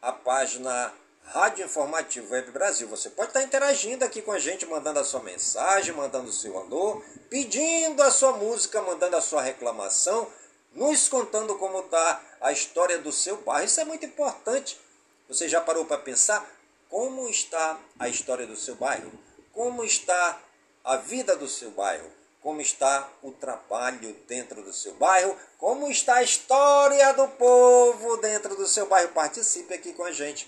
[0.02, 2.86] a página Rádio Informativo Web Brasil.
[2.88, 6.58] Você pode estar interagindo aqui com a gente, mandando a sua mensagem, mandando o seu
[6.58, 10.30] alô, pedindo a sua música, mandando a sua reclamação,
[10.74, 13.64] nos contando como está a história do seu bairro.
[13.64, 14.78] Isso é muito importante.
[15.26, 16.46] Você já parou para pensar
[16.90, 19.10] como está a história do seu bairro?
[19.54, 20.38] Como está
[20.84, 22.23] a vida do seu bairro?
[22.44, 28.54] Como está o trabalho dentro do seu bairro, como está a história do povo dentro
[28.54, 29.12] do seu bairro.
[29.12, 30.46] Participe aqui com a gente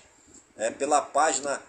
[0.58, 1.60] é, pela página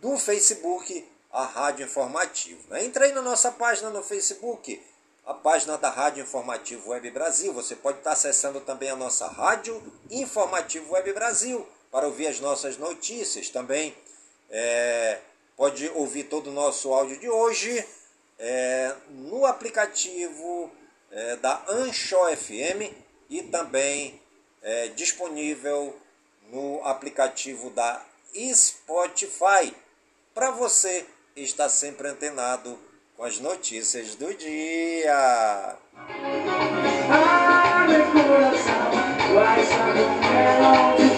[0.00, 2.58] do Facebook, a Rádio Informativo.
[2.70, 2.86] Né?
[2.86, 4.82] Entre aí na nossa página no Facebook,
[5.26, 7.52] a página da Rádio Informativo Web Brasil.
[7.52, 12.78] Você pode estar acessando também a nossa Rádio Informativo Web Brasil para ouvir as nossas
[12.78, 13.94] notícias também.
[14.48, 15.20] É,
[15.54, 17.86] pode ouvir todo o nosso áudio de hoje
[18.38, 20.70] é, no aplicativo
[21.10, 22.92] é, da Ancho FM
[23.28, 24.20] e também
[24.62, 25.96] é, disponível
[26.50, 28.02] no aplicativo da
[28.54, 29.74] Spotify
[30.34, 31.04] para você
[31.36, 32.78] estar sempre antenado
[33.16, 35.76] com as notícias do dia.
[40.30, 41.17] Abre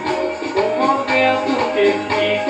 [1.81, 2.40] fifty.